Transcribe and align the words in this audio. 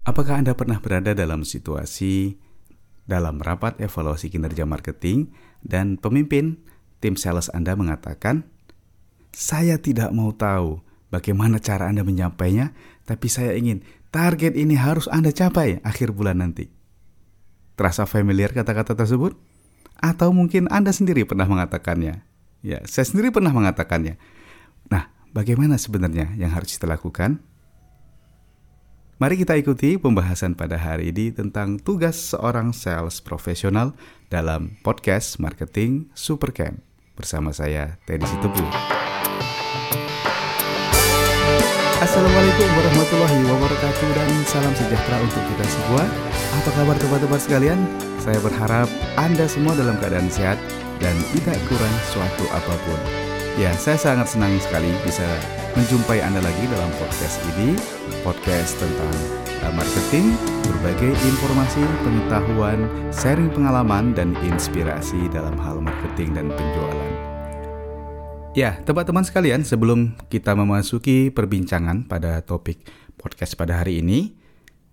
Apakah 0.00 0.40
Anda 0.40 0.56
pernah 0.56 0.80
berada 0.80 1.12
dalam 1.12 1.44
situasi 1.44 2.40
dalam 3.04 3.42
rapat 3.42 3.76
evaluasi 3.82 4.30
kinerja 4.30 4.64
marketing 4.64 5.34
dan 5.66 5.98
pemimpin 5.98 6.62
tim 7.02 7.18
sales 7.18 7.50
Anda 7.50 7.74
mengatakan, 7.74 8.46
"Saya 9.34 9.76
tidak 9.82 10.14
mau 10.14 10.30
tahu 10.32 10.80
bagaimana 11.10 11.58
cara 11.58 11.90
Anda 11.90 12.06
menyampainya, 12.06 12.72
tapi 13.04 13.26
saya 13.26 13.58
ingin 13.58 13.82
target 14.14 14.54
ini 14.54 14.78
harus 14.78 15.10
Anda 15.10 15.34
capai 15.34 15.82
akhir 15.84 16.16
bulan 16.16 16.40
nanti." 16.40 16.70
Terasa 17.74 18.06
familiar 18.08 18.54
kata-kata 18.54 18.96
tersebut? 18.96 19.36
Atau 20.00 20.32
mungkin 20.32 20.64
Anda 20.72 20.96
sendiri 20.96 21.28
pernah 21.28 21.44
mengatakannya? 21.44 22.24
Ya, 22.64 22.78
saya 22.88 23.04
sendiri 23.04 23.32
pernah 23.32 23.52
mengatakannya. 23.52 24.16
Nah, 24.88 25.12
bagaimana 25.32 25.76
sebenarnya 25.76 26.32
yang 26.40 26.52
harus 26.52 26.72
kita 26.76 26.88
lakukan? 26.88 27.40
Mari 29.20 29.36
kita 29.36 29.52
ikuti 29.52 30.00
pembahasan 30.00 30.56
pada 30.56 30.80
hari 30.80 31.12
ini 31.12 31.28
tentang 31.28 31.76
tugas 31.76 32.32
seorang 32.32 32.72
sales 32.72 33.20
profesional 33.20 33.92
dalam 34.32 34.80
podcast 34.80 35.36
Marketing 35.36 36.08
Supercamp 36.16 36.80
bersama 37.20 37.52
saya 37.52 38.00
Teddy 38.08 38.24
Situbu. 38.24 38.64
Assalamualaikum 42.00 42.64
warahmatullahi 42.64 43.38
wabarakatuh 43.44 44.08
dan 44.16 44.30
salam 44.48 44.72
sejahtera 44.72 45.20
untuk 45.20 45.44
kita 45.52 45.68
semua. 45.68 46.02
Apa 46.56 46.70
kabar 46.80 46.96
teman-teman 46.96 47.40
sekalian? 47.44 47.80
Saya 48.24 48.40
berharap 48.40 48.88
Anda 49.20 49.44
semua 49.44 49.76
dalam 49.76 50.00
keadaan 50.00 50.32
sehat 50.32 50.56
dan 50.96 51.12
tidak 51.36 51.60
kurang 51.68 51.96
suatu 52.08 52.48
apa 52.56 52.72
pun. 52.88 53.29
Ya, 53.58 53.74
saya 53.74 53.98
sangat 53.98 54.30
senang 54.30 54.54
sekali 54.62 54.86
bisa 55.02 55.26
menjumpai 55.74 56.22
Anda 56.22 56.38
lagi 56.38 56.64
dalam 56.70 56.86
podcast 57.02 57.42
ini, 57.50 57.74
podcast 58.22 58.78
tentang 58.78 59.10
uh, 59.66 59.72
marketing, 59.74 60.38
berbagai 60.70 61.10
informasi, 61.18 61.82
pengetahuan, 62.06 62.86
sharing 63.10 63.50
pengalaman, 63.50 64.14
dan 64.14 64.38
inspirasi 64.46 65.26
dalam 65.34 65.58
hal 65.58 65.82
marketing 65.82 66.30
dan 66.38 66.46
penjualan. 66.54 67.10
Ya, 68.54 68.78
teman-teman 68.86 69.26
sekalian, 69.26 69.66
sebelum 69.66 70.14
kita 70.30 70.54
memasuki 70.54 71.34
perbincangan 71.34 72.06
pada 72.06 72.46
topik 72.46 72.86
podcast 73.18 73.58
pada 73.58 73.82
hari 73.82 73.98
ini, 73.98 74.30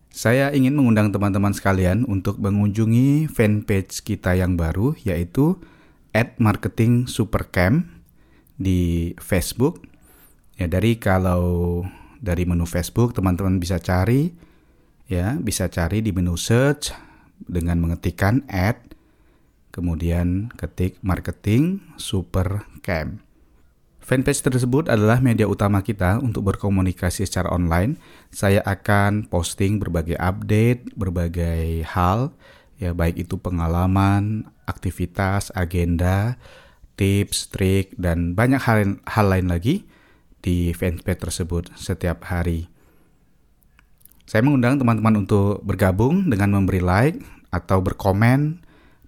saya 0.10 0.50
ingin 0.50 0.74
mengundang 0.74 1.14
teman-teman 1.14 1.54
sekalian 1.54 2.10
untuk 2.10 2.42
mengunjungi 2.42 3.30
fanpage 3.30 4.02
kita 4.02 4.34
yang 4.34 4.58
baru, 4.58 4.98
yaitu 5.06 5.62
@marketing 6.42 7.06
supercamp 7.06 7.97
di 8.58 9.14
Facebook 9.22 9.86
Ya 10.58 10.66
dari 10.66 10.98
kalau 10.98 11.86
dari 12.18 12.44
menu 12.50 12.66
Facebook 12.66 13.14
teman-teman 13.14 13.62
bisa 13.62 13.78
cari 13.78 14.34
ya, 15.06 15.38
bisa 15.38 15.70
cari 15.70 16.02
di 16.02 16.10
menu 16.10 16.34
search 16.34 16.90
dengan 17.46 17.78
mengetikkan 17.78 18.42
ad 18.50 18.82
kemudian 19.70 20.50
ketik 20.58 20.98
marketing 21.06 21.86
super 22.02 22.66
camp. 22.82 23.22
Fanpage 24.02 24.42
tersebut 24.42 24.90
adalah 24.90 25.22
media 25.22 25.46
utama 25.46 25.86
kita 25.86 26.18
untuk 26.24 26.50
berkomunikasi 26.50 27.28
secara 27.30 27.54
online. 27.54 28.02
Saya 28.34 28.66
akan 28.66 29.30
posting 29.30 29.78
berbagai 29.78 30.18
update, 30.18 30.96
berbagai 30.98 31.86
hal, 31.86 32.34
ya 32.82 32.98
baik 32.98 33.30
itu 33.30 33.38
pengalaman, 33.38 34.50
aktivitas, 34.66 35.54
agenda, 35.54 36.40
tips, 36.98 37.54
trik, 37.54 37.94
dan 37.96 38.34
banyak 38.34 38.60
hal, 38.60 39.00
hal 39.06 39.26
lain 39.30 39.48
lagi 39.48 39.86
di 40.42 40.74
fanpage 40.74 41.22
tersebut 41.30 41.72
setiap 41.78 42.26
hari. 42.28 42.68
Saya 44.28 44.44
mengundang 44.44 44.76
teman-teman 44.76 45.24
untuk 45.24 45.64
bergabung 45.64 46.28
dengan 46.28 46.60
memberi 46.60 46.84
like 46.84 47.24
atau 47.48 47.80
berkomen, 47.80 48.60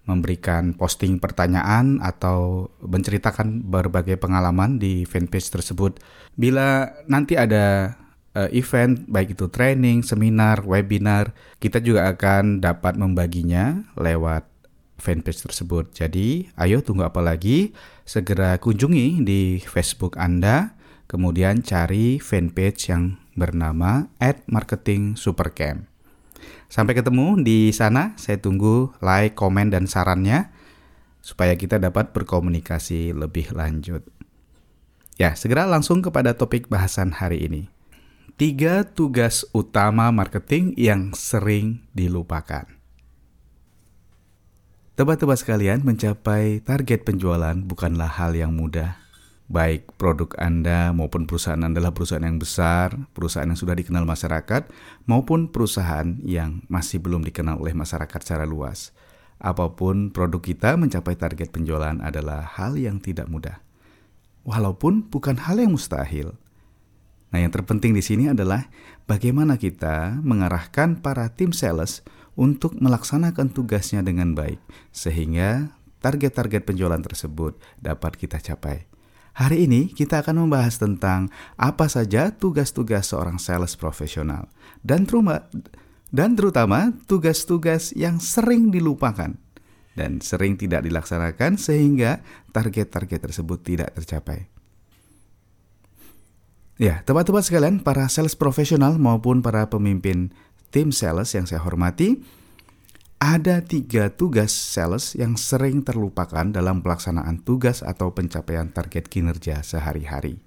memberikan 0.08 0.72
posting 0.72 1.20
pertanyaan 1.20 2.00
atau 2.00 2.72
menceritakan 2.80 3.68
berbagai 3.68 4.16
pengalaman 4.16 4.80
di 4.80 5.04
fanpage 5.04 5.52
tersebut. 5.52 6.00
Bila 6.34 6.88
nanti 7.04 7.36
ada 7.36 7.94
uh, 8.34 8.48
event 8.50 9.06
baik 9.06 9.38
itu 9.38 9.46
training, 9.52 10.02
seminar, 10.02 10.64
webinar, 10.66 11.36
kita 11.62 11.78
juga 11.78 12.10
akan 12.10 12.58
dapat 12.64 12.98
membaginya 12.98 13.86
lewat 13.94 14.49
fanpage 15.00 15.42
tersebut. 15.42 15.90
Jadi, 15.96 16.52
ayo 16.60 16.84
tunggu 16.84 17.08
apa 17.08 17.24
lagi? 17.24 17.72
Segera 18.04 18.60
kunjungi 18.60 19.24
di 19.24 19.58
Facebook 19.64 20.20
Anda 20.20 20.76
kemudian 21.10 21.66
cari 21.66 22.22
fanpage 22.22 22.94
yang 22.94 23.18
bernama 23.34 24.06
Marketing 24.46 25.18
Supercamp. 25.18 25.90
Sampai 26.70 26.94
ketemu 26.94 27.42
di 27.42 27.74
sana, 27.74 28.14
saya 28.14 28.38
tunggu 28.38 28.94
like, 29.02 29.34
komen, 29.34 29.74
dan 29.74 29.90
sarannya 29.90 30.54
supaya 31.18 31.58
kita 31.58 31.82
dapat 31.82 32.14
berkomunikasi 32.14 33.10
lebih 33.10 33.50
lanjut. 33.50 34.06
Ya, 35.18 35.34
segera 35.34 35.66
langsung 35.66 36.00
kepada 36.00 36.38
topik 36.38 36.70
bahasan 36.70 37.10
hari 37.12 37.42
ini. 37.44 37.62
Tiga 38.38 38.88
tugas 38.88 39.44
utama 39.52 40.08
marketing 40.14 40.72
yang 40.80 41.12
sering 41.12 41.84
dilupakan. 41.92 42.79
Tebak-tebak 45.00 45.40
sekalian, 45.40 45.80
mencapai 45.80 46.60
target 46.60 47.08
penjualan 47.08 47.56
bukanlah 47.64 48.20
hal 48.20 48.36
yang 48.36 48.52
mudah 48.52 49.00
baik 49.48 49.96
produk 49.96 50.28
Anda 50.36 50.92
maupun 50.92 51.24
perusahaan 51.24 51.56
Anda 51.56 51.80
adalah 51.80 51.96
perusahaan 51.96 52.20
yang 52.20 52.36
besar, 52.36 53.08
perusahaan 53.16 53.48
yang 53.48 53.56
sudah 53.56 53.72
dikenal 53.80 54.04
masyarakat, 54.04 54.68
maupun 55.08 55.48
perusahaan 55.48 56.20
yang 56.20 56.68
masih 56.68 57.00
belum 57.00 57.24
dikenal 57.24 57.64
oleh 57.64 57.72
masyarakat 57.72 58.20
secara 58.20 58.44
luas. 58.44 58.92
Apa 59.40 59.72
pun 59.72 60.12
produk 60.12 60.44
kita 60.44 60.76
mencapai 60.76 61.16
target 61.16 61.48
penjualan 61.48 61.96
adalah 62.04 62.44
hal 62.60 62.76
yang 62.76 63.00
tidak 63.00 63.24
mudah. 63.32 63.56
Walaupun 64.44 65.08
bukan 65.08 65.40
hal 65.48 65.64
yang 65.64 65.72
mustahil. 65.72 66.36
Nah, 67.32 67.40
yang 67.40 67.48
terpenting 67.48 67.96
di 67.96 68.04
sini 68.04 68.28
adalah 68.28 68.68
bagaimana 69.08 69.56
kita 69.56 70.20
mengarahkan 70.20 71.00
para 71.00 71.32
tim 71.32 71.56
sales 71.56 72.04
untuk 72.40 72.80
melaksanakan 72.80 73.52
tugasnya 73.52 74.00
dengan 74.00 74.32
baik 74.32 74.56
sehingga 74.96 75.76
target-target 76.00 76.64
penjualan 76.64 76.96
tersebut 77.04 77.60
dapat 77.76 78.16
kita 78.16 78.40
capai. 78.40 78.88
Hari 79.36 79.68
ini 79.68 79.92
kita 79.92 80.24
akan 80.24 80.48
membahas 80.48 80.80
tentang 80.80 81.28
apa 81.60 81.86
saja 81.86 82.32
tugas-tugas 82.32 83.12
seorang 83.12 83.36
sales 83.36 83.76
profesional 83.76 84.48
dan 84.80 85.04
terutama 85.04 85.46
dan 86.10 86.34
terutama 86.34 86.90
tugas-tugas 87.06 87.94
yang 87.94 88.18
sering 88.18 88.74
dilupakan 88.74 89.36
dan 89.94 90.18
sering 90.18 90.56
tidak 90.58 90.82
dilaksanakan 90.82 91.60
sehingga 91.60 92.24
target-target 92.50 93.20
tersebut 93.30 93.58
tidak 93.62 93.94
tercapai. 93.94 94.50
Ya, 96.80 97.04
teman-teman 97.04 97.44
sekalian, 97.44 97.84
para 97.84 98.08
sales 98.08 98.32
profesional 98.32 98.96
maupun 98.96 99.44
para 99.44 99.68
pemimpin 99.68 100.32
tim 100.70 100.94
sales 100.94 101.34
yang 101.34 101.46
saya 101.46 101.62
hormati, 101.62 102.22
ada 103.20 103.60
tiga 103.60 104.08
tugas 104.08 104.48
sales 104.48 105.12
yang 105.12 105.36
sering 105.36 105.84
terlupakan 105.84 106.48
dalam 106.48 106.80
pelaksanaan 106.80 107.44
tugas 107.44 107.84
atau 107.84 108.16
pencapaian 108.16 108.72
target 108.72 109.12
kinerja 109.12 109.60
sehari-hari. 109.60 110.40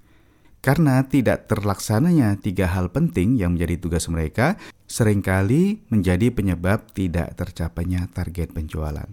Karena 0.64 1.04
tidak 1.04 1.46
terlaksananya 1.46 2.40
tiga 2.40 2.72
hal 2.72 2.88
penting 2.88 3.36
yang 3.36 3.54
menjadi 3.54 3.78
tugas 3.78 4.08
mereka, 4.08 4.56
sering 4.88 5.20
kali 5.20 5.84
menjadi 5.92 6.32
penyebab 6.32 6.88
tidak 6.96 7.36
tercapainya 7.36 8.08
target 8.10 8.56
penjualan. 8.56 9.06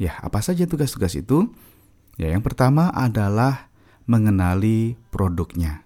Ya, 0.00 0.16
apa 0.24 0.40
saja 0.40 0.64
tugas-tugas 0.64 1.12
itu? 1.14 1.52
Ya, 2.16 2.32
yang 2.32 2.40
pertama 2.40 2.88
adalah 2.88 3.68
mengenali 4.08 4.96
produknya. 5.12 5.84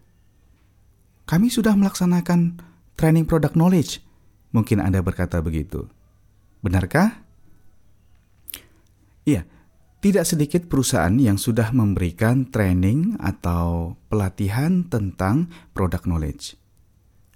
Kami 1.27 1.51
sudah 1.51 1.75
melaksanakan 1.75 2.63
training 2.95 3.27
product 3.27 3.59
knowledge. 3.59 4.06
Mungkin 4.57 4.81
Anda 4.81 5.05
berkata 5.05 5.45
begitu. 5.45 5.85
Benarkah? 6.65 7.21
Iya, 9.29 9.45
tidak 10.01 10.25
sedikit 10.25 10.65
perusahaan 10.73 11.13
yang 11.13 11.37
sudah 11.37 11.77
memberikan 11.77 12.49
training 12.49 13.21
atau 13.21 14.01
pelatihan 14.09 14.89
tentang 14.89 15.53
product 15.77 16.09
knowledge. 16.09 16.57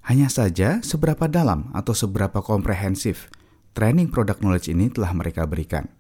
Hanya 0.09 0.33
saja 0.33 0.81
seberapa 0.81 1.29
dalam 1.29 1.69
atau 1.77 1.93
seberapa 1.93 2.41
komprehensif 2.41 3.29
training 3.77 4.09
product 4.09 4.41
knowledge 4.41 4.73
ini 4.73 4.89
telah 4.89 5.13
mereka 5.13 5.45
berikan. 5.45 5.93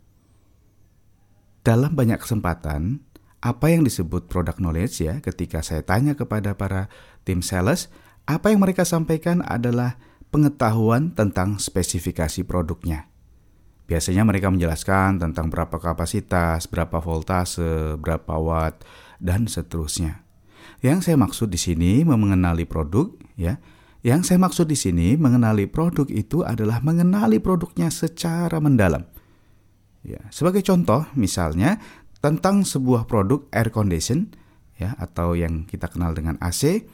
Dalam 1.60 1.92
banyak 1.92 2.16
kesempatan, 2.16 3.04
apa 3.44 3.68
yang 3.68 3.84
disebut 3.84 4.32
product 4.32 4.56
knowledge 4.56 5.04
ya 5.04 5.20
ketika 5.20 5.60
saya 5.60 5.84
tanya 5.84 6.16
kepada 6.16 6.56
para 6.56 6.88
tim 7.28 7.44
sales, 7.44 7.92
apa 8.24 8.48
yang 8.48 8.64
mereka 8.64 8.88
sampaikan 8.88 9.44
adalah 9.44 10.00
pengetahuan 10.30 11.12
tentang 11.12 11.58
spesifikasi 11.58 12.46
produknya. 12.46 13.10
Biasanya 13.90 14.22
mereka 14.22 14.54
menjelaskan 14.54 15.18
tentang 15.18 15.50
berapa 15.50 15.74
kapasitas, 15.82 16.70
berapa 16.70 17.02
voltase, 17.02 17.98
berapa 17.98 18.38
watt, 18.38 18.86
dan 19.18 19.50
seterusnya. 19.50 20.22
Yang 20.80 21.10
saya 21.10 21.16
maksud 21.18 21.50
di 21.50 21.58
sini 21.58 22.06
mengenali 22.06 22.64
produk, 22.64 23.10
ya, 23.34 23.58
Yang 24.00 24.32
saya 24.32 24.38
maksud 24.40 24.64
di 24.64 24.80
sini 24.80 25.12
mengenali 25.20 25.68
produk 25.68 26.08
itu 26.08 26.40
adalah 26.40 26.80
mengenali 26.80 27.36
produknya 27.36 27.92
secara 27.92 28.56
mendalam. 28.56 29.04
Ya, 30.00 30.24
sebagai 30.32 30.64
contoh, 30.64 31.04
misalnya 31.12 31.76
tentang 32.24 32.64
sebuah 32.64 33.04
produk 33.04 33.44
air 33.52 33.68
condition 33.68 34.32
ya 34.80 34.96
atau 34.96 35.36
yang 35.36 35.68
kita 35.68 35.92
kenal 35.92 36.16
dengan 36.16 36.40
AC, 36.40 36.88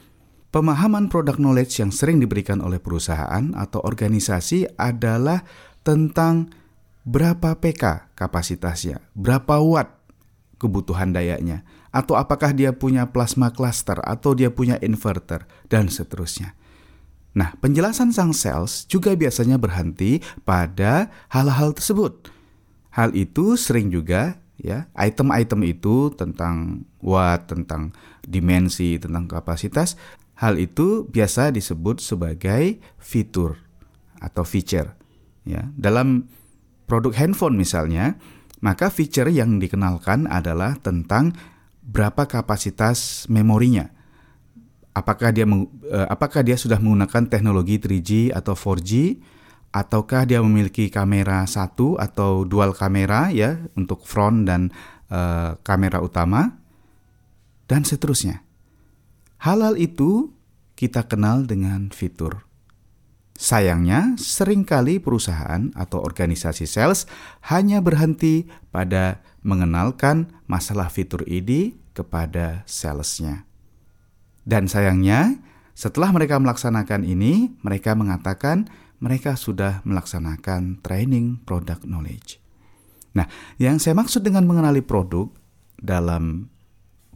pemahaman 0.51 1.11
product 1.11 1.39
knowledge 1.39 1.79
yang 1.81 1.95
sering 1.95 2.19
diberikan 2.23 2.63
oleh 2.63 2.83
perusahaan 2.83 3.53
atau 3.55 3.83
organisasi 3.83 4.79
adalah 4.79 5.47
tentang 5.87 6.51
berapa 7.07 7.55
PK 7.63 8.15
kapasitasnya, 8.19 8.99
berapa 9.15 9.63
watt 9.63 9.95
kebutuhan 10.59 11.15
dayanya, 11.15 11.63
atau 11.95 12.19
apakah 12.19 12.51
dia 12.51 12.75
punya 12.75 13.09
plasma 13.09 13.55
cluster 13.55 14.01
atau 14.03 14.35
dia 14.35 14.51
punya 14.51 14.81
inverter 14.83 15.47
dan 15.71 15.87
seterusnya. 15.87 16.59
Nah, 17.37 17.53
penjelasan 17.61 18.17
sang 18.17 18.33
sales 18.33 18.89
juga 18.89 19.13
biasanya 19.13 19.61
berhenti 19.61 20.25
pada 20.49 21.13
hal-hal 21.29 21.77
tersebut. 21.77 22.33
Hal 22.97 23.13
itu 23.13 23.61
sering 23.61 23.93
juga 23.93 24.41
ya, 24.57 24.89
item-item 24.97 25.61
itu 25.69 26.11
tentang 26.17 26.89
watt, 27.05 27.53
tentang 27.53 27.93
dimensi, 28.25 28.97
tentang 28.97 29.29
kapasitas, 29.29 30.01
hal 30.37 30.61
itu 30.61 31.09
biasa 31.09 31.53
disebut 31.53 32.01
sebagai 32.01 32.81
fitur 33.01 33.57
atau 34.21 34.45
feature. 34.45 34.97
Ya, 35.47 35.69
dalam 35.77 36.29
produk 36.89 37.15
handphone 37.17 37.57
misalnya, 37.57 38.19
maka 38.61 38.91
feature 38.93 39.31
yang 39.31 39.59
dikenalkan 39.61 40.29
adalah 40.29 40.77
tentang 40.81 41.37
berapa 41.87 42.27
kapasitas 42.27 43.31
memorinya 43.31 43.97
apakah 44.97 45.29
dia 45.29 45.45
uh, 45.45 46.09
apakah 46.09 46.41
dia 46.41 46.57
sudah 46.57 46.81
menggunakan 46.81 47.29
teknologi 47.29 47.77
3G 47.77 48.33
atau 48.33 48.57
4G 48.57 49.21
ataukah 49.77 50.25
dia 50.25 50.41
memiliki 50.41 50.89
kamera 50.89 51.45
satu 51.45 52.01
atau 52.01 52.49
dual 52.49 52.73
kamera 52.73 53.29
ya 53.29 53.61
untuk 53.77 54.09
front 54.09 54.49
dan 54.49 54.73
uh, 55.13 55.61
kamera 55.61 56.01
utama 56.01 56.57
dan 57.69 57.85
seterusnya. 57.85 58.41
Hal-hal 59.47 59.79
itu 59.79 60.35
kita 60.75 61.07
kenal 61.07 61.47
dengan 61.47 61.95
fitur. 61.95 62.43
Sayangnya, 63.39 64.19
sering 64.19 64.67
kali 64.67 64.99
perusahaan 64.99 65.71
atau 65.79 66.03
organisasi 66.03 66.67
sales 66.67 67.07
hanya 67.47 67.79
berhenti 67.79 68.51
pada 68.75 69.23
mengenalkan 69.47 70.35
masalah 70.51 70.91
fitur 70.91 71.23
ini 71.31 71.79
kepada 71.95 72.67
salesnya. 72.67 73.47
Dan 74.43 74.67
sayangnya, 74.67 75.39
setelah 75.79 76.11
mereka 76.11 76.43
melaksanakan 76.43 77.07
ini, 77.07 77.55
mereka 77.63 77.95
mengatakan 77.95 78.67
mereka 78.99 79.39
sudah 79.39 79.79
melaksanakan 79.87 80.83
training 80.83 81.39
product 81.47 81.87
knowledge. 81.87 82.43
Nah, 83.15 83.31
yang 83.63 83.79
saya 83.79 83.95
maksud 83.95 84.27
dengan 84.27 84.43
mengenali 84.43 84.83
produk 84.83 85.31
dalam 85.79 86.51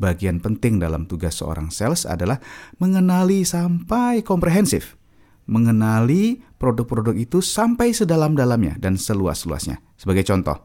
bagian 0.01 0.41
penting 0.41 0.81
dalam 0.81 1.05
tugas 1.05 1.37
seorang 1.37 1.69
sales 1.69 2.09
adalah 2.09 2.41
mengenali 2.81 3.45
sampai 3.45 4.25
komprehensif, 4.25 4.97
mengenali 5.45 6.41
produk-produk 6.57 7.13
itu 7.13 7.45
sampai 7.45 7.93
sedalam-dalamnya 7.93 8.81
dan 8.81 8.97
seluas-luasnya. 8.97 9.85
Sebagai 10.01 10.25
contoh, 10.25 10.57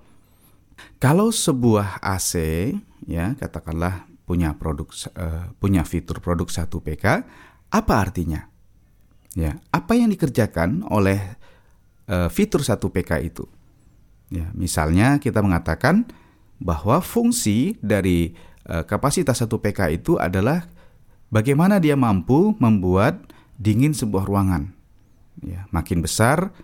kalau 1.03 1.35
sebuah 1.35 1.99
AC, 1.99 2.33
ya 3.03 3.35
katakanlah 3.35 4.07
punya 4.23 4.55
produk 4.55 4.87
uh, 5.13 5.51
punya 5.59 5.83
fitur 5.83 6.23
produk 6.23 6.47
1 6.47 6.71
PK, 6.71 7.05
apa 7.69 7.93
artinya? 7.99 8.47
Ya, 9.35 9.59
apa 9.67 9.99
yang 9.99 10.07
dikerjakan 10.07 10.87
oleh 10.87 11.19
uh, 12.07 12.31
fitur 12.31 12.63
1 12.63 12.79
PK 12.79 13.11
itu? 13.27 13.43
Ya, 14.31 14.49
misalnya 14.55 15.19
kita 15.19 15.43
mengatakan 15.43 16.07
bahwa 16.57 17.03
fungsi 17.03 17.75
dari 17.83 18.33
kapasitas 18.65 19.45
1 19.45 19.49
PK 19.49 19.79
itu 19.93 20.17
adalah 20.17 20.65
bagaimana 21.29 21.77
dia 21.77 21.93
mampu 21.93 22.57
membuat 22.57 23.21
dingin 23.61 23.93
sebuah 23.93 24.25
ruangan. 24.27 24.73
Ya, 25.43 25.67
makin 25.69 26.01
besar 26.01 26.55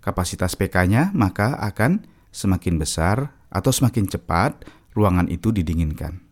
kapasitas 0.00 0.54
PK-nya, 0.54 1.10
maka 1.12 1.58
akan 1.58 2.06
semakin 2.30 2.78
besar 2.78 3.34
atau 3.50 3.70
semakin 3.74 4.06
cepat 4.06 4.64
ruangan 4.96 5.28
itu 5.28 5.52
didinginkan. 5.52 6.22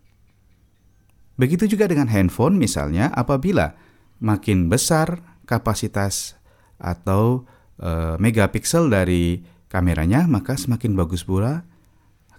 Begitu 1.35 1.77
juga 1.77 1.91
dengan 1.91 2.07
handphone 2.09 2.57
misalnya 2.57 3.11
apabila 3.11 3.75
makin 4.23 4.71
besar 4.71 5.21
kapasitas 5.45 6.39
atau 6.79 7.45
e, 7.77 8.17
megapiksel 8.23 8.87
dari 8.87 9.43
kameranya 9.67 10.31
maka 10.31 10.55
semakin 10.55 10.95
bagus 10.95 11.27
pula 11.27 11.67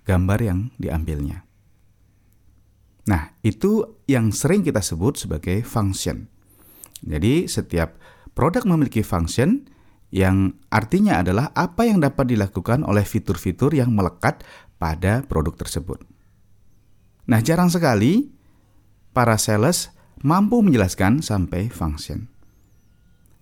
gambar 0.08 0.40
yang 0.40 0.60
diambilnya. 0.80 1.45
Nah, 3.06 3.38
itu 3.46 4.02
yang 4.10 4.34
sering 4.34 4.66
kita 4.66 4.82
sebut 4.82 5.14
sebagai 5.18 5.62
function. 5.62 6.26
Jadi, 7.06 7.46
setiap 7.46 8.02
produk 8.34 8.66
memiliki 8.66 9.06
function 9.06 9.70
yang 10.10 10.58
artinya 10.74 11.22
adalah 11.22 11.54
apa 11.54 11.86
yang 11.86 12.02
dapat 12.02 12.34
dilakukan 12.34 12.82
oleh 12.82 13.06
fitur-fitur 13.06 13.74
yang 13.78 13.94
melekat 13.94 14.42
pada 14.82 15.22
produk 15.26 15.54
tersebut. 15.54 16.02
Nah, 17.30 17.42
jarang 17.42 17.70
sekali 17.70 18.30
para 19.14 19.38
sales 19.38 19.94
mampu 20.22 20.62
menjelaskan 20.66 21.22
sampai 21.22 21.70
function. 21.70 22.35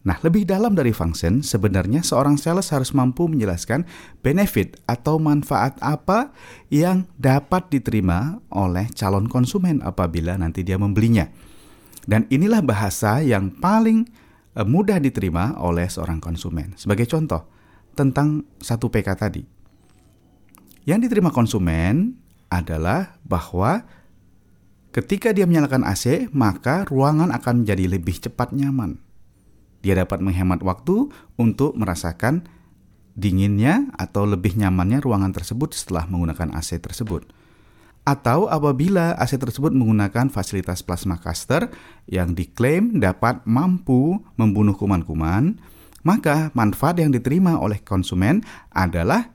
Nah, 0.04 0.20
lebih 0.20 0.44
dalam 0.44 0.76
dari 0.76 0.92
function, 0.92 1.40
sebenarnya 1.40 2.04
seorang 2.04 2.36
sales 2.36 2.68
harus 2.76 2.92
mampu 2.92 3.32
menjelaskan 3.32 3.88
benefit 4.20 4.76
atau 4.84 5.16
manfaat 5.16 5.80
apa 5.80 6.36
yang 6.68 7.08
dapat 7.16 7.72
diterima 7.72 8.44
oleh 8.52 8.92
calon 8.92 9.32
konsumen 9.32 9.80
apabila 9.80 10.36
nanti 10.36 10.60
dia 10.68 10.76
membelinya. 10.76 11.32
Dan 12.04 12.28
inilah 12.28 12.60
bahasa 12.60 13.24
yang 13.24 13.56
paling 13.64 14.04
eh, 14.60 14.68
mudah 14.68 15.00
diterima 15.00 15.56
oleh 15.64 15.88
seorang 15.88 16.20
konsumen. 16.20 16.76
Sebagai 16.76 17.08
contoh, 17.08 17.48
tentang 17.96 18.44
satu 18.60 18.92
PK 18.92 19.08
tadi. 19.16 19.44
Yang 20.84 21.08
diterima 21.08 21.32
konsumen 21.32 22.20
adalah 22.52 23.16
bahwa 23.24 23.88
Ketika 24.94 25.34
dia 25.34 25.50
menyalakan 25.50 25.90
AC, 25.90 26.30
maka 26.38 26.86
ruangan 26.86 27.34
akan 27.34 27.66
menjadi 27.66 27.98
lebih 27.98 28.14
cepat 28.30 28.54
nyaman. 28.54 29.02
Dia 29.84 30.00
dapat 30.00 30.24
menghemat 30.24 30.64
waktu 30.64 31.12
untuk 31.36 31.76
merasakan 31.76 32.48
dinginnya 33.14 33.92
atau 34.00 34.26
lebih 34.26 34.58
nyamannya 34.58 35.04
ruangan 35.04 35.36
tersebut 35.36 35.76
setelah 35.76 36.10
menggunakan 36.10 36.56
AC 36.56 36.80
tersebut. 36.82 37.30
Atau 38.04 38.52
apabila 38.52 39.16
AC 39.16 39.40
tersebut 39.40 39.72
menggunakan 39.72 40.28
fasilitas 40.28 40.84
plasma 40.84 41.20
caster 41.20 41.72
yang 42.08 42.36
diklaim 42.36 43.00
dapat 43.00 43.44
mampu 43.48 44.20
membunuh 44.36 44.76
kuman-kuman, 44.76 45.56
maka 46.04 46.52
manfaat 46.52 47.00
yang 47.00 47.16
diterima 47.16 47.56
oleh 47.60 47.80
konsumen 47.80 48.44
adalah 48.76 49.32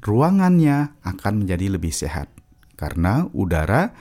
ruangannya 0.00 1.00
akan 1.04 1.44
menjadi 1.44 1.76
lebih 1.76 1.92
sehat 1.92 2.32
karena 2.80 3.28
udara 3.36 3.92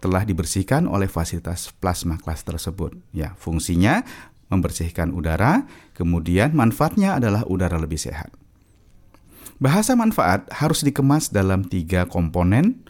telah 0.00 0.24
dibersihkan 0.24 0.88
oleh 0.88 1.10
fasilitas 1.10 1.68
plasma 1.76 2.16
kelas 2.16 2.48
tersebut. 2.48 2.96
Ya, 3.12 3.36
fungsinya 3.36 4.02
membersihkan 4.48 5.12
udara, 5.12 5.68
kemudian 5.92 6.56
manfaatnya 6.56 7.20
adalah 7.20 7.44
udara 7.48 7.76
lebih 7.76 8.00
sehat. 8.00 8.32
Bahasa 9.58 9.98
manfaat 9.98 10.46
harus 10.54 10.86
dikemas 10.86 11.34
dalam 11.34 11.66
tiga 11.66 12.06
komponen, 12.06 12.84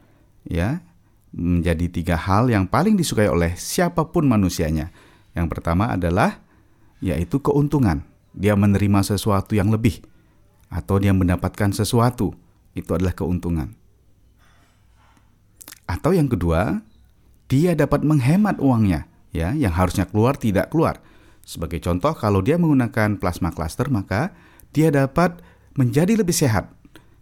ya, 0.45 0.85
menjadi 1.33 1.87
tiga 1.89 2.17
hal 2.17 2.49
yang 2.49 2.69
paling 2.69 2.97
disukai 2.97 3.29
oleh 3.29 3.57
siapa 3.57 4.09
pun 4.09 4.29
manusianya. 4.29 4.93
Yang 5.33 5.47
pertama 5.53 5.93
adalah 5.93 6.41
yaitu 7.01 7.41
keuntungan. 7.41 8.05
Dia 8.37 8.55
menerima 8.55 9.03
sesuatu 9.03 9.57
yang 9.57 9.73
lebih 9.73 10.05
atau 10.69 11.01
dia 11.01 11.17
mendapatkan 11.17 11.73
sesuatu. 11.73 12.37
Itu 12.77 12.95
adalah 12.95 13.17
keuntungan. 13.17 13.75
Atau 15.89 16.13
yang 16.13 16.29
kedua, 16.29 16.85
dia 17.49 17.73
dapat 17.73 18.05
menghemat 18.05 18.61
uangnya, 18.61 19.09
ya, 19.33 19.57
yang 19.57 19.73
harusnya 19.73 20.05
keluar 20.05 20.37
tidak 20.37 20.69
keluar. 20.69 21.01
Sebagai 21.49 21.81
contoh, 21.81 22.13
kalau 22.13 22.45
dia 22.45 22.61
menggunakan 22.61 23.17
plasma 23.17 23.49
cluster, 23.49 23.89
maka 23.89 24.37
dia 24.77 24.93
dapat 24.93 25.41
menjadi 25.81 26.21
lebih 26.21 26.37
sehat. 26.37 26.69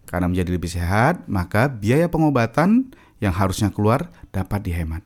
Karena 0.03 0.27
menjadi 0.27 0.51
lebih 0.51 0.67
sehat, 0.67 1.23
maka 1.31 1.71
biaya 1.71 2.11
pengobatan 2.11 2.91
yang 3.23 3.31
harusnya 3.31 3.71
keluar 3.71 4.11
dapat 4.35 4.67
dihemat. 4.67 4.99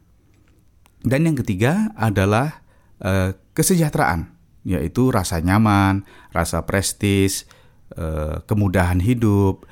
Dan 1.06 1.30
yang 1.30 1.38
ketiga 1.38 1.94
adalah 1.94 2.66
eh, 2.98 3.38
kesejahteraan, 3.54 4.34
yaitu 4.66 5.14
rasa 5.14 5.38
nyaman, 5.38 6.02
rasa 6.34 6.66
prestis, 6.66 7.46
eh, 7.94 8.42
kemudahan 8.50 9.02
hidup, 9.06 9.70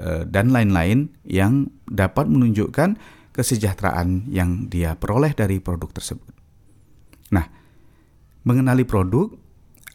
eh, 0.00 0.24
dan 0.24 0.48
lain-lain 0.48 1.12
yang 1.28 1.68
dapat 1.88 2.24
menunjukkan 2.24 2.96
kesejahteraan 3.36 4.32
yang 4.32 4.68
dia 4.72 4.96
peroleh 4.96 5.36
dari 5.36 5.60
produk 5.60 5.92
tersebut. 5.92 6.31
Mengenali 8.42 8.82
produk 8.82 9.30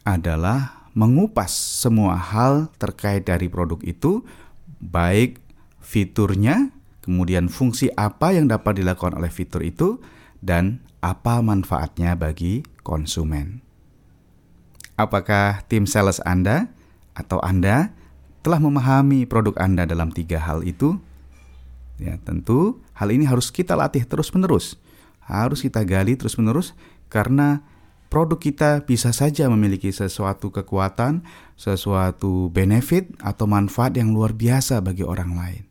adalah 0.08 0.88
mengupas 0.96 1.52
semua 1.52 2.16
hal 2.16 2.72
terkait 2.80 3.28
dari 3.28 3.44
produk 3.44 3.76
itu, 3.84 4.24
baik 4.80 5.36
fiturnya, 5.84 6.72
kemudian 7.04 7.52
fungsi 7.52 7.92
apa 7.92 8.32
yang 8.32 8.48
dapat 8.48 8.80
dilakukan 8.80 9.20
oleh 9.20 9.28
fitur 9.28 9.60
itu, 9.60 10.00
dan 10.40 10.80
apa 11.04 11.44
manfaatnya 11.44 12.16
bagi 12.16 12.64
konsumen. 12.80 13.60
Apakah 14.96 15.62
tim 15.68 15.84
sales 15.84 16.18
Anda 16.24 16.72
atau 17.12 17.38
Anda 17.44 17.92
telah 18.40 18.58
memahami 18.58 19.28
produk 19.28 19.60
Anda 19.60 19.84
dalam 19.84 20.08
tiga 20.08 20.40
hal 20.40 20.64
itu? 20.64 20.96
Ya, 22.00 22.16
tentu 22.24 22.80
hal 22.96 23.12
ini 23.12 23.28
harus 23.28 23.52
kita 23.52 23.76
latih 23.76 24.08
terus-menerus. 24.08 24.80
Harus 25.20 25.60
kita 25.60 25.84
gali 25.84 26.16
terus-menerus 26.16 26.72
karena 27.12 27.60
produk 28.08 28.40
kita 28.40 28.70
bisa 28.88 29.12
saja 29.12 29.46
memiliki 29.52 29.92
sesuatu 29.92 30.48
kekuatan, 30.48 31.24
sesuatu 31.54 32.48
benefit 32.48 33.12
atau 33.20 33.44
manfaat 33.44 33.96
yang 33.96 34.16
luar 34.16 34.32
biasa 34.32 34.80
bagi 34.80 35.04
orang 35.04 35.32
lain. 35.36 35.64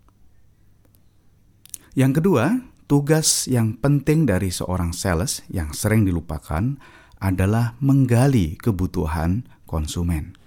Yang 1.98 2.22
kedua, 2.22 2.62
tugas 2.86 3.50
yang 3.50 3.74
penting 3.74 4.29
dari 4.29 4.53
seorang 4.53 4.94
sales 4.94 5.41
yang 5.50 5.74
sering 5.74 6.06
dilupakan 6.06 6.77
adalah 7.17 7.74
menggali 7.82 8.53
kebutuhan 8.62 9.50
konsumen. 9.65 10.38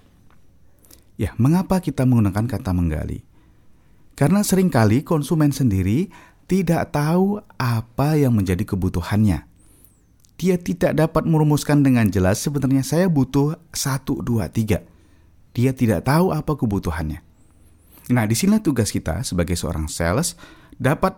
Ya, 1.19 1.35
mengapa 1.35 1.83
kita 1.83 2.07
menggunakan 2.07 2.47
kata 2.47 2.71
menggali? 2.71 3.27
Karena 4.15 4.47
sering 4.47 4.71
kali 4.71 5.03
konsumen 5.03 5.51
sendiri 5.51 6.07
tidak 6.47 6.95
tahu 6.95 7.43
apa 7.59 8.15
yang 8.15 8.31
menjadi 8.31 8.63
kebutuhannya 8.63 9.50
dia 10.41 10.57
tidak 10.57 10.97
dapat 10.97 11.29
merumuskan 11.29 11.85
dengan 11.85 12.09
jelas 12.09 12.41
sebenarnya 12.41 12.81
saya 12.81 13.05
butuh 13.05 13.61
satu 13.69 14.25
dua 14.25 14.49
tiga. 14.49 14.81
Dia 15.53 15.69
tidak 15.69 16.09
tahu 16.09 16.33
apa 16.33 16.57
kebutuhannya. 16.57 17.21
Nah, 18.09 18.25
di 18.25 18.33
sinilah 18.33 18.65
tugas 18.65 18.89
kita 18.89 19.21
sebagai 19.21 19.53
seorang 19.53 19.85
sales 19.85 20.33
dapat 20.81 21.13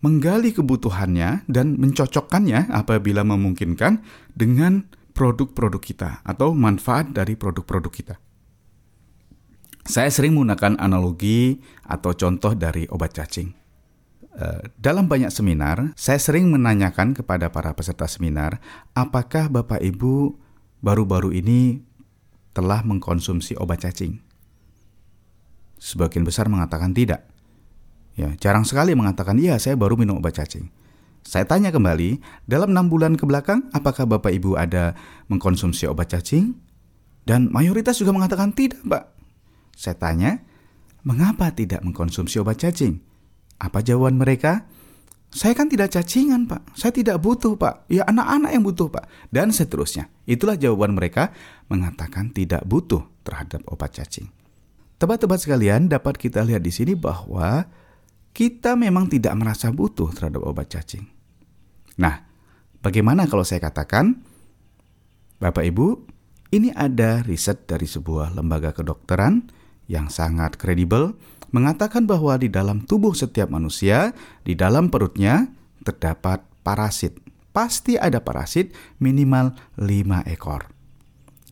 menggali 0.00 0.56
kebutuhannya 0.56 1.44
dan 1.52 1.76
mencocokkannya 1.76 2.72
apabila 2.72 3.20
memungkinkan 3.28 4.00
dengan 4.32 4.88
produk-produk 5.12 5.82
kita 5.84 6.10
atau 6.24 6.56
manfaat 6.56 7.12
dari 7.12 7.36
produk-produk 7.36 7.92
kita. 7.92 8.16
Saya 9.84 10.08
sering 10.08 10.32
menggunakan 10.32 10.80
analogi 10.80 11.60
atau 11.84 12.16
contoh 12.16 12.56
dari 12.56 12.88
obat 12.88 13.12
cacing. 13.12 13.61
Eh, 14.32 14.64
dalam 14.80 15.12
banyak 15.12 15.28
seminar, 15.28 15.92
saya 15.92 16.16
sering 16.16 16.48
menanyakan 16.48 17.12
kepada 17.12 17.52
para 17.52 17.76
peserta 17.76 18.08
seminar, 18.08 18.64
apakah 18.96 19.52
Bapak 19.52 19.84
Ibu 19.84 20.40
baru-baru 20.80 21.36
ini 21.36 21.84
telah 22.56 22.80
mengkonsumsi 22.80 23.60
obat 23.60 23.84
cacing? 23.84 24.24
Sebagian 25.76 26.24
besar 26.24 26.48
mengatakan 26.48 26.96
tidak. 26.96 27.28
Ya, 28.16 28.32
jarang 28.40 28.64
sekali 28.64 28.96
mengatakan, 28.96 29.36
iya 29.36 29.60
saya 29.60 29.76
baru 29.76 30.00
minum 30.00 30.16
obat 30.16 30.40
cacing. 30.40 30.72
Saya 31.28 31.44
tanya 31.44 31.68
kembali, 31.68 32.16
dalam 32.48 32.72
enam 32.72 32.88
bulan 32.88 33.20
ke 33.20 33.28
belakang, 33.28 33.68
apakah 33.76 34.08
Bapak 34.08 34.32
Ibu 34.32 34.56
ada 34.56 34.96
mengkonsumsi 35.28 35.84
obat 35.84 36.08
cacing? 36.08 36.56
Dan 37.28 37.52
mayoritas 37.52 38.00
juga 38.00 38.16
mengatakan 38.16 38.56
tidak, 38.56 38.80
Mbak. 38.80 39.04
Saya 39.76 39.96
tanya, 40.00 40.40
mengapa 41.04 41.52
tidak 41.52 41.84
mengkonsumsi 41.84 42.40
obat 42.40 42.56
cacing? 42.64 43.11
Apa 43.62 43.78
jawaban 43.86 44.18
mereka? 44.18 44.66
Saya 45.32 45.56
kan 45.56 45.70
tidak 45.70 45.94
cacingan, 45.94 46.44
Pak. 46.50 46.74
Saya 46.76 46.92
tidak 46.92 47.22
butuh, 47.22 47.56
Pak. 47.56 47.88
Ya 47.88 48.04
anak-anak 48.04 48.50
yang 48.52 48.66
butuh, 48.66 48.90
Pak. 48.90 49.08
Dan 49.32 49.54
seterusnya. 49.54 50.10
Itulah 50.28 50.58
jawaban 50.58 50.92
mereka 50.98 51.32
mengatakan 51.70 52.34
tidak 52.34 52.66
butuh 52.68 53.06
terhadap 53.24 53.64
obat 53.70 53.96
cacing. 53.96 54.28
Tebat-tebat 55.00 55.40
sekalian, 55.40 55.88
dapat 55.88 56.20
kita 56.20 56.44
lihat 56.44 56.60
di 56.60 56.74
sini 56.74 56.92
bahwa 56.92 57.64
kita 58.36 58.76
memang 58.76 59.08
tidak 59.08 59.32
merasa 59.38 59.72
butuh 59.72 60.12
terhadap 60.12 60.44
obat 60.44 60.68
cacing. 60.68 61.08
Nah, 61.96 62.28
bagaimana 62.84 63.24
kalau 63.24 63.46
saya 63.46 63.62
katakan, 63.64 64.20
Bapak 65.40 65.64
Ibu, 65.64 66.12
ini 66.52 66.68
ada 66.76 67.24
riset 67.24 67.64
dari 67.64 67.88
sebuah 67.88 68.36
lembaga 68.36 68.76
kedokteran 68.76 69.48
yang 69.88 70.12
sangat 70.12 70.60
kredibel 70.60 71.16
mengatakan 71.52 72.08
bahwa 72.08 72.34
di 72.40 72.48
dalam 72.48 72.82
tubuh 72.82 73.12
setiap 73.12 73.52
manusia, 73.52 74.16
di 74.42 74.56
dalam 74.56 74.88
perutnya 74.88 75.52
terdapat 75.84 76.42
parasit. 76.64 77.20
Pasti 77.52 78.00
ada 78.00 78.24
parasit 78.24 78.72
minimal 78.98 79.52
5 79.76 80.24
ekor. 80.32 80.72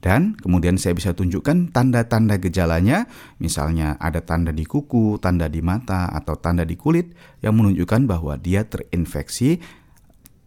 Dan 0.00 0.32
kemudian 0.32 0.80
saya 0.80 0.96
bisa 0.96 1.12
tunjukkan 1.12 1.76
tanda-tanda 1.76 2.40
gejalanya, 2.40 3.04
misalnya 3.36 4.00
ada 4.00 4.24
tanda 4.24 4.48
di 4.48 4.64
kuku, 4.64 5.20
tanda 5.20 5.44
di 5.44 5.60
mata, 5.60 6.08
atau 6.08 6.40
tanda 6.40 6.64
di 6.64 6.72
kulit 6.72 7.12
yang 7.44 7.60
menunjukkan 7.60 8.08
bahwa 8.08 8.40
dia 8.40 8.64
terinfeksi 8.64 9.60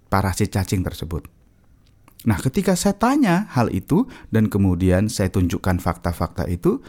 parasit 0.10 0.50
cacing 0.58 0.82
tersebut. 0.82 1.30
Nah, 2.26 2.42
ketika 2.42 2.74
saya 2.74 2.98
tanya 2.98 3.46
hal 3.54 3.70
itu 3.70 4.10
dan 4.34 4.50
kemudian 4.50 5.06
saya 5.06 5.30
tunjukkan 5.30 5.78
fakta-fakta 5.78 6.50
itu, 6.50 6.82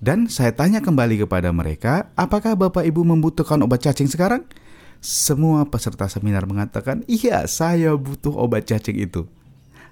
dan 0.00 0.32
saya 0.32 0.56
tanya 0.56 0.80
kembali 0.80 1.28
kepada 1.28 1.52
mereka, 1.52 2.08
apakah 2.16 2.56
Bapak 2.56 2.88
Ibu 2.88 3.04
membutuhkan 3.04 3.60
obat 3.60 3.84
cacing 3.84 4.08
sekarang? 4.08 4.48
Semua 5.04 5.68
peserta 5.68 6.08
seminar 6.08 6.48
mengatakan, 6.48 7.04
iya 7.04 7.44
saya 7.44 7.92
butuh 8.00 8.32
obat 8.32 8.64
cacing 8.64 8.96
itu. 8.96 9.28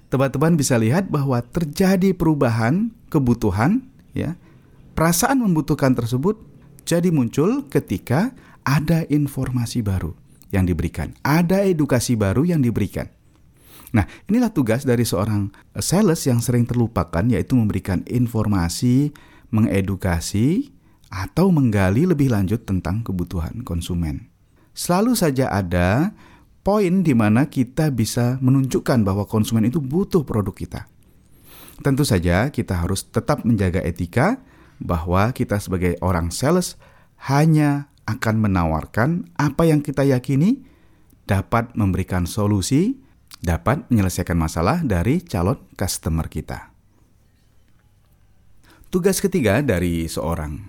Teman-teman 0.09 0.57
bisa 0.57 0.81
lihat 0.81 1.13
bahwa 1.13 1.37
terjadi 1.45 2.17
perubahan 2.17 2.89
kebutuhan, 3.13 3.85
ya, 4.17 4.33
perasaan 4.97 5.45
membutuhkan 5.45 5.93
tersebut 5.93 6.41
jadi 6.89 7.13
muncul 7.13 7.69
ketika 7.69 8.33
ada 8.65 9.05
informasi 9.13 9.85
baru 9.85 10.17
yang 10.49 10.65
diberikan, 10.65 11.13
ada 11.21 11.61
edukasi 11.61 12.17
baru 12.17 12.49
yang 12.49 12.65
diberikan. 12.65 13.13
Nah, 13.93 14.09
inilah 14.25 14.49
tugas 14.49 14.85
dari 14.85 15.05
seorang 15.05 15.53
sales 15.77 16.25
yang 16.25 16.41
sering 16.41 16.65
terlupakan, 16.65 17.25
yaitu 17.29 17.53
memberikan 17.53 18.01
informasi, 18.09 19.13
mengedukasi, 19.49 20.73
atau 21.09 21.49
menggali 21.49 22.05
lebih 22.05 22.29
lanjut 22.29 22.63
tentang 22.63 23.01
kebutuhan 23.01 23.65
konsumen. 23.65 24.29
Selalu 24.77 25.17
saja 25.17 25.49
ada 25.49 26.13
poin 26.61 27.01
di 27.01 27.17
mana 27.17 27.49
kita 27.49 27.89
bisa 27.89 28.37
menunjukkan 28.39 29.01
bahwa 29.01 29.25
konsumen 29.25 29.65
itu 29.67 29.81
butuh 29.81 30.21
produk 30.23 30.53
kita. 30.53 30.81
Tentu 31.81 32.05
saja 32.05 32.53
kita 32.53 32.77
harus 32.77 33.09
tetap 33.09 33.41
menjaga 33.43 33.81
etika 33.81 34.39
bahwa 34.79 35.33
kita 35.33 35.57
sebagai 35.57 35.97
orang 35.99 36.29
sales 36.29 36.77
hanya 37.27 37.91
akan 38.07 38.39
menawarkan 38.39 39.33
apa 39.35 39.67
yang 39.67 39.83
kita 39.83 40.05
yakini 40.07 40.63
dapat 41.27 41.73
memberikan 41.77 42.25
solusi, 42.25 42.97
dapat 43.43 43.85
menyelesaikan 43.91 44.37
masalah 44.37 44.81
dari 44.81 45.21
calon 45.21 45.59
customer 45.77 46.25
kita. 46.25 46.68
Tugas 48.89 49.21
ketiga 49.21 49.61
dari 49.61 50.09
seorang 50.09 50.65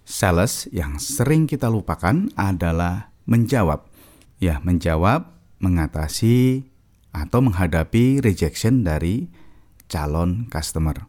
sales 0.00 0.64
yang 0.72 0.96
sering 0.96 1.44
kita 1.44 1.68
lupakan 1.68 2.32
adalah 2.32 3.12
menjawab. 3.28 3.84
Ya, 4.40 4.64
menjawab, 4.64 5.28
mengatasi, 5.60 6.64
atau 7.12 7.44
menghadapi 7.44 8.24
rejection 8.24 8.80
dari 8.80 9.28
calon 9.92 10.48
customer. 10.48 11.04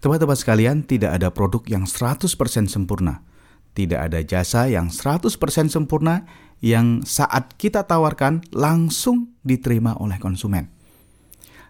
Teman-teman 0.00 0.40
sekalian, 0.40 0.88
tidak 0.88 1.20
ada 1.20 1.28
produk 1.28 1.60
yang 1.68 1.84
100% 1.84 2.32
sempurna. 2.72 3.20
Tidak 3.76 4.00
ada 4.08 4.24
jasa 4.24 4.72
yang 4.72 4.88
100% 4.88 5.36
sempurna 5.68 6.24
yang 6.64 7.04
saat 7.04 7.60
kita 7.60 7.84
tawarkan 7.84 8.40
langsung 8.56 9.36
diterima 9.44 10.00
oleh 10.00 10.16
konsumen. 10.16 10.72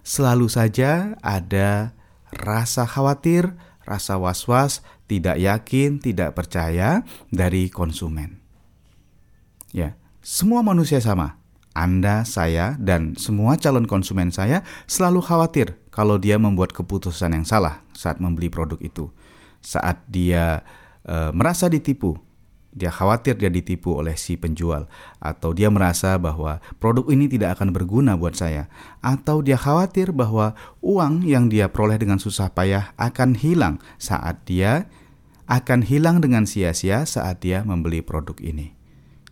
Selalu 0.07 0.47
saja 0.47 1.19
ada 1.19 1.96
rasa 2.33 2.89
khawatir, 2.89 3.55
rasa 3.87 4.19
was-was, 4.19 4.83
tidak 5.07 5.39
yakin, 5.39 6.03
tidak 6.03 6.35
percaya 6.35 7.07
dari 7.31 7.71
konsumen. 7.71 8.43
Ya, 9.71 9.95
semua 10.25 10.67
manusia 10.67 10.99
sama. 10.99 11.39
Anda, 11.77 12.25
saya, 12.25 12.75
dan 12.81 13.21
semua 13.21 13.61
calon 13.61 13.85
konsumen 13.85 14.33
saya 14.33 14.65
selalu 14.89 15.21
khawatir 15.21 15.77
kalau 15.93 16.17
dia 16.17 16.41
membuat 16.41 16.73
keputusan 16.73 17.37
yang 17.37 17.45
salah 17.45 17.85
saat 17.93 18.17
membeli 18.17 18.49
produk 18.49 18.81
itu. 18.81 19.13
Saat 19.61 20.01
dia 20.09 20.65
e, 21.05 21.15
merasa 21.37 21.69
ditipu, 21.69 22.17
dia 22.77 22.93
khawatir 22.93 23.41
dia 23.41 23.49
ditipu 23.49 23.97
oleh 23.97 24.13
si 24.21 24.37
penjual, 24.37 24.85
atau 25.17 25.57
dia 25.57 25.73
merasa 25.73 26.21
bahwa 26.21 26.61
produk 26.77 27.09
ini 27.09 27.25
tidak 27.25 27.57
akan 27.57 27.73
berguna 27.73 28.21
buat 28.21 28.37
saya, 28.37 28.69
atau 29.01 29.41
dia 29.41 29.57
khawatir 29.57 30.13
bahwa 30.13 30.53
uang 30.85 31.25
yang 31.25 31.49
dia 31.49 31.73
peroleh 31.73 31.97
dengan 31.97 32.21
susah 32.21 32.53
payah 32.53 32.93
akan 33.01 33.33
hilang 33.33 33.81
saat 33.97 34.45
dia 34.45 34.93
akan 35.49 35.87
hilang 35.87 36.19
dengan 36.21 36.45
sia-sia 36.45 37.07
saat 37.09 37.41
dia 37.41 37.65
membeli 37.65 38.05
produk 38.05 38.37
ini. 38.43 38.75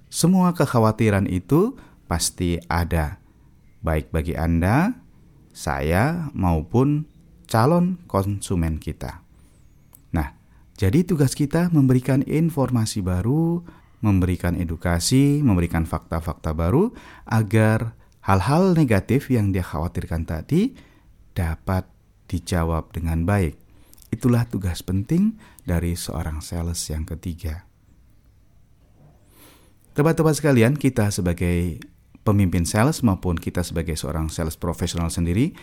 Semua 0.08 0.54
kekhawatiran 0.54 1.26
itu 1.26 1.74
pasti 2.06 2.62
ada, 2.70 3.18
baik 3.82 4.14
bagi 4.14 4.38
Anda, 4.38 4.94
saya 5.50 6.30
maupun 6.32 7.10
calon 7.50 7.98
konsumen 8.06 8.78
kita. 8.78 9.23
Jadi 10.74 11.06
tugas 11.06 11.38
kita 11.38 11.70
memberikan 11.70 12.26
informasi 12.26 12.98
baru, 12.98 13.62
memberikan 14.02 14.58
edukasi, 14.58 15.38
memberikan 15.38 15.86
fakta-fakta 15.86 16.50
baru 16.50 16.90
agar 17.30 17.94
hal-hal 18.26 18.74
negatif 18.74 19.30
yang 19.30 19.54
dia 19.54 19.62
khawatirkan 19.62 20.26
tadi 20.26 20.74
dapat 21.30 21.86
dijawab 22.26 22.90
dengan 22.90 23.22
baik. 23.22 23.54
Itulah 24.10 24.50
tugas 24.50 24.82
penting 24.82 25.38
dari 25.62 25.94
seorang 25.94 26.42
sales 26.42 26.82
yang 26.90 27.06
ketiga. 27.06 27.66
Teman-teman 29.94 30.34
sekalian, 30.34 30.74
kita 30.74 31.14
sebagai 31.14 31.78
pemimpin 32.26 32.66
sales 32.66 32.98
maupun 33.06 33.38
kita 33.38 33.62
sebagai 33.62 33.94
seorang 33.94 34.26
sales 34.26 34.58
profesional 34.58 35.06
sendiri 35.06 35.54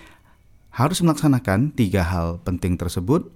harus 0.71 1.03
melaksanakan 1.03 1.75
tiga 1.75 2.07
hal 2.07 2.39
penting 2.47 2.79
tersebut 2.79 3.27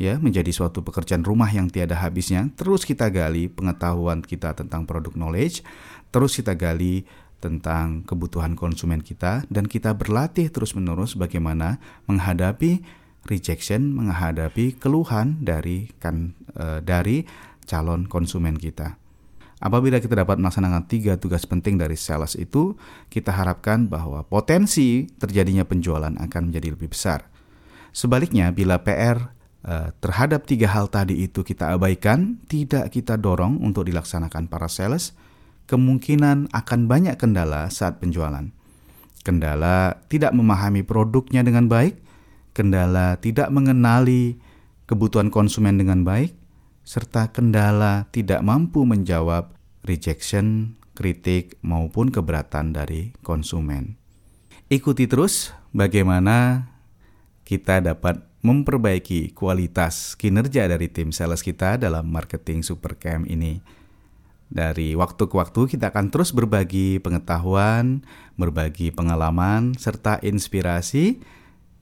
ya 0.00 0.18
menjadi 0.18 0.50
suatu 0.50 0.82
pekerjaan 0.82 1.22
rumah 1.22 1.48
yang 1.50 1.70
tiada 1.70 1.98
habisnya. 1.98 2.50
Terus 2.58 2.82
kita 2.82 3.10
gali 3.10 3.46
pengetahuan 3.50 4.22
kita 4.22 4.54
tentang 4.54 4.86
produk 4.86 5.14
knowledge, 5.14 5.62
terus 6.10 6.34
kita 6.38 6.54
gali 6.58 7.06
tentang 7.38 8.00
kebutuhan 8.08 8.56
konsumen 8.56 9.04
kita 9.04 9.44
dan 9.52 9.68
kita 9.68 9.92
berlatih 9.92 10.48
terus-menerus 10.48 11.12
bagaimana 11.12 11.76
menghadapi 12.08 12.80
rejection, 13.28 13.92
menghadapi 13.92 14.80
keluhan 14.80 15.44
dari 15.44 15.92
kan 16.00 16.32
e, 16.56 16.80
dari 16.80 17.28
calon 17.68 18.08
konsumen 18.08 18.56
kita. 18.56 18.96
Apabila 19.60 19.96
kita 19.96 20.12
dapat 20.12 20.40
melaksanakan 20.40 20.84
tiga 20.88 21.16
tugas 21.16 21.48
penting 21.48 21.80
dari 21.80 21.96
sales 21.96 22.36
itu, 22.36 22.76
kita 23.08 23.32
harapkan 23.32 23.88
bahwa 23.88 24.20
potensi 24.24 25.08
terjadinya 25.16 25.64
penjualan 25.64 26.12
akan 26.12 26.52
menjadi 26.52 26.76
lebih 26.76 26.92
besar. 26.92 27.32
Sebaliknya, 27.94 28.52
bila 28.52 28.82
PR 28.84 29.32
terhadap 30.00 30.44
tiga 30.44 30.68
hal 30.68 30.92
tadi 30.92 31.24
itu 31.24 31.40
kita 31.40 31.72
abaikan, 31.72 32.36
tidak 32.46 32.92
kita 32.92 33.16
dorong 33.16 33.56
untuk 33.64 33.88
dilaksanakan 33.88 34.44
para 34.52 34.68
sales, 34.68 35.16
kemungkinan 35.64 36.52
akan 36.52 36.80
banyak 36.84 37.16
kendala 37.16 37.72
saat 37.72 37.96
penjualan. 37.96 38.44
Kendala 39.24 40.04
tidak 40.12 40.36
memahami 40.36 40.84
produknya 40.84 41.40
dengan 41.40 41.64
baik, 41.64 41.96
kendala 42.52 43.16
tidak 43.16 43.48
mengenali 43.48 44.36
kebutuhan 44.84 45.32
konsumen 45.32 45.80
dengan 45.80 46.04
baik, 46.04 46.36
serta 46.84 47.32
kendala 47.32 48.04
tidak 48.12 48.44
mampu 48.44 48.84
menjawab 48.84 49.56
rejection, 49.88 50.76
kritik, 50.92 51.56
maupun 51.64 52.12
keberatan 52.12 52.76
dari 52.76 53.16
konsumen. 53.24 53.96
Ikuti 54.68 55.08
terus 55.08 55.56
bagaimana 55.72 56.68
kita 57.48 57.80
dapat 57.80 58.33
memperbaiki 58.44 59.32
kualitas 59.32 60.12
kinerja 60.20 60.68
dari 60.68 60.92
tim 60.92 61.16
sales 61.16 61.40
kita 61.40 61.80
dalam 61.80 62.12
marketing 62.12 62.60
supercamp 62.60 63.24
ini. 63.24 63.64
Dari 64.52 64.92
waktu 64.92 65.24
ke 65.24 65.34
waktu 65.34 65.66
kita 65.66 65.88
akan 65.88 66.12
terus 66.12 66.30
berbagi 66.36 67.00
pengetahuan, 67.00 68.04
berbagi 68.36 68.92
pengalaman 68.92 69.72
serta 69.80 70.20
inspirasi 70.20 71.24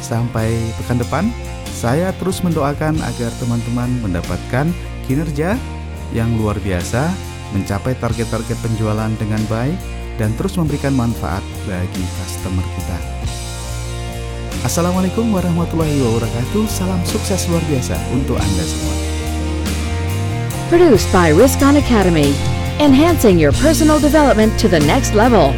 Sampai 0.00 0.52
pekan 0.80 1.00
depan, 1.00 1.28
saya 1.72 2.12
terus 2.16 2.40
mendoakan 2.40 2.96
agar 3.00 3.30
teman-teman 3.40 3.88
mendapatkan 4.00 4.72
kinerja 5.06 5.54
yang 6.10 6.34
luar 6.38 6.58
biasa, 6.60 7.10
mencapai 7.54 7.94
target-target 7.98 8.58
penjualan 8.60 9.10
dengan 9.16 9.40
baik, 9.46 9.78
dan 10.18 10.34
terus 10.34 10.58
memberikan 10.58 10.92
manfaat 10.92 11.42
bagi 11.64 12.04
customer 12.22 12.66
kita. 12.74 12.98
Assalamualaikum 14.66 15.30
warahmatullahi 15.30 16.02
wabarakatuh. 16.02 16.66
Salam 16.66 16.98
sukses 17.06 17.46
luar 17.46 17.62
biasa 17.70 17.94
untuk 18.10 18.34
Anda 18.34 18.64
semua. 18.66 18.96
Produced 20.66 21.06
by 21.14 21.30
Riskon 21.30 21.78
Academy, 21.78 22.34
enhancing 22.82 23.38
your 23.38 23.54
personal 23.62 24.02
development 24.02 24.58
to 24.58 24.66
the 24.66 24.82
next 24.82 25.14
level. 25.14 25.54